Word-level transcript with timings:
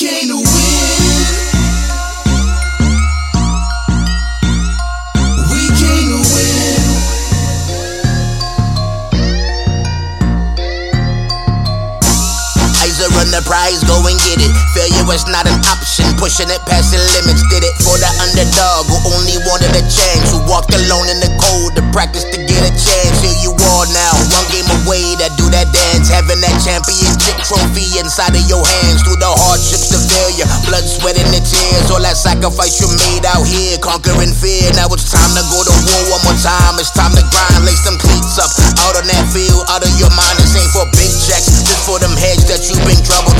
came 0.00 0.28
to 0.28 0.36
win. 0.36 1.20
On 13.20 13.28
the 13.28 13.44
prize, 13.44 13.84
go 13.84 14.00
and 14.08 14.16
get 14.24 14.40
it. 14.40 14.48
Failure 14.72 15.04
was 15.04 15.28
not 15.28 15.44
an 15.44 15.60
option, 15.68 16.08
pushing 16.16 16.48
it 16.48 16.62
past 16.64 16.88
the 16.88 17.00
limits. 17.20 17.44
Did 17.52 17.68
it 17.68 17.76
for 17.84 18.00
the 18.00 18.08
underdog 18.16 18.88
who 18.88 18.96
only 19.12 19.36
wanted 19.44 19.76
a 19.76 19.84
chance, 19.84 20.32
who 20.32 20.40
walked 20.48 20.72
alone 20.72 21.04
in 21.12 21.20
the 21.20 21.28
cold 21.36 21.76
to 21.76 21.84
practice 21.92 22.24
to 22.24 22.38
get 22.40 22.60
a 22.64 22.72
chance. 22.72 23.20
Here 23.20 23.36
you 23.44 23.52
are 23.52 23.86
now, 23.92 24.14
one 24.32 24.48
game 24.48 24.68
away 24.84 25.04
to 25.20 25.28
do 25.36 25.48
that 25.52 25.68
dance, 25.68 26.08
having 26.08 26.40
that 26.40 26.56
championship 26.64 27.36
trophy 27.44 27.92
inside 28.00 28.32
of 28.32 28.44
your 28.48 28.64
hands. 28.64 29.04
Through 29.04 29.20
the 29.20 29.29
hardships, 29.60 29.92
the 29.92 30.00
failure, 30.08 30.48
blood, 30.64 30.84
sweat, 30.88 31.20
and 31.20 31.28
the 31.28 31.40
tears, 31.44 31.92
all 31.92 32.00
that 32.00 32.16
sacrifice 32.16 32.80
you 32.80 32.88
made 32.96 33.28
out 33.28 33.44
here, 33.44 33.76
conquering 33.84 34.32
fear. 34.32 34.72
Now 34.72 34.88
it's 34.88 35.12
time 35.12 35.28
to 35.36 35.44
go 35.52 35.60
to 35.60 35.74
war 35.84 36.16
one 36.16 36.22
more 36.24 36.40
time. 36.40 36.80
It's 36.80 36.88
time 36.96 37.12
to 37.12 37.20
grind, 37.28 37.68
lace 37.68 37.84
them 37.84 38.00
cleats 38.00 38.40
up, 38.40 38.48
out 38.88 38.96
on 38.96 39.04
that 39.04 39.24
field, 39.28 39.68
out 39.68 39.84
of 39.84 39.92
your 40.00 40.08
mind. 40.16 40.40
This 40.40 40.56
ain't 40.56 40.72
for 40.72 40.88
big 40.96 41.12
checks, 41.28 41.52
this 41.68 41.76
for 41.84 42.00
them 42.00 42.16
heads 42.16 42.48
that 42.48 42.64
you 42.72 42.76
bring 42.88 42.96
trouble 43.04 43.36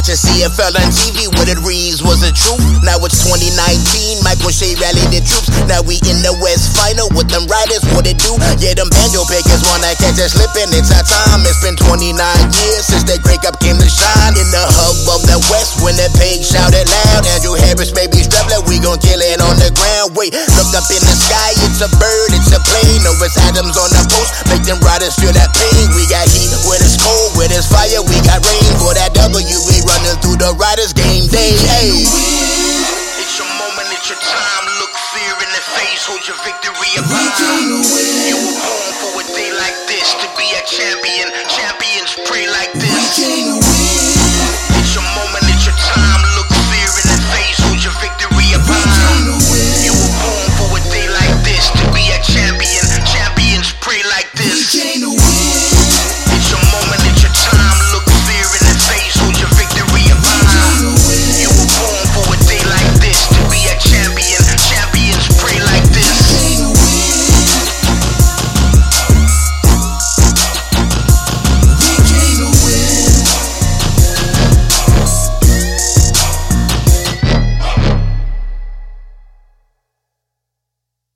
Watching 0.00 0.16
CFL 0.16 0.80
on 0.80 0.88
TV, 0.96 1.28
what 1.36 1.44
it 1.44 1.60
reads 1.60 2.00
was 2.00 2.24
the 2.24 2.32
truth. 2.32 2.64
Now 2.80 2.96
it's 3.04 3.20
2019, 3.20 4.24
Mike 4.24 4.40
O'Shea 4.40 4.72
rallied 4.80 5.12
the 5.12 5.20
troops. 5.20 5.52
Now 5.68 5.84
we 5.84 6.00
in 6.08 6.24
the 6.24 6.32
West 6.40 6.72
final 6.72 7.04
with 7.12 7.28
them 7.28 7.44
riders, 7.44 7.84
what 7.92 8.08
it 8.08 8.16
do? 8.16 8.32
Yeah, 8.64 8.72
them 8.80 8.88
banjo 8.88 9.28
pickers 9.28 9.60
wanna 9.68 9.92
catch 10.00 10.16
us 10.16 10.32
slipping. 10.32 10.72
It's 10.72 10.88
our 10.88 11.04
time. 11.04 11.44
It's 11.44 11.60
been 11.60 11.76
29 11.76 12.16
years 12.16 12.88
since 12.88 13.04
that 13.12 13.20
Grey 13.20 13.36
Cup 13.44 13.60
came 13.60 13.76
to 13.76 13.90
shine. 13.92 14.40
In 14.40 14.48
the 14.48 14.64
hub 14.72 15.04
of 15.04 15.20
the 15.28 15.36
West, 15.52 15.84
when 15.84 15.92
the 16.00 16.08
pig 16.16 16.48
shouted 16.48 16.88
loud. 16.88 17.28
Andrew 17.36 17.60
Harris, 17.60 17.92
baby 17.92 18.24
Streveler, 18.24 18.64
we 18.64 18.80
gon' 18.80 18.96
kill 19.04 19.20
it 19.20 19.36
on 19.44 19.60
the 19.60 19.68
ground. 19.76 20.16
Wait, 20.16 20.32
look 20.32 20.72
up 20.72 20.88
in 20.88 21.04
the 21.04 21.16
sky, 21.28 21.52
it's 21.68 21.84
a 21.84 21.92
bird, 22.00 22.32
it's 22.32 22.48
a 22.56 22.60
plane. 22.72 23.04
No, 23.04 23.12
it's 23.20 23.36
Adams 23.52 23.76
on 23.76 23.92
the 23.92 24.00
post, 24.08 24.32
make 24.48 24.64
them 24.64 24.80
riders 24.80 25.12
feel 25.20 25.36
that 25.36 25.52
pain. 25.52 25.92
We 25.92 26.08
got 26.08 26.24
heat 26.24 26.48
when 26.64 26.80
it's 26.80 26.96
cold, 26.96 27.36
when 27.36 27.52
it's 27.52 27.68
fire, 27.68 28.00
we 28.00 28.16
got 28.24 28.29
your 34.10 34.18
time. 34.18 34.64
Look 34.82 34.90
fear 35.14 35.34
in 35.38 35.50
the 35.54 35.62
face, 35.78 36.02
hold 36.06 36.26
your 36.26 36.36
victory 36.42 36.90
in 36.98 37.04
mind. 37.06 38.19